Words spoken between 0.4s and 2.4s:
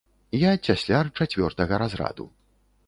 Я цясляр чацвёртага разраду.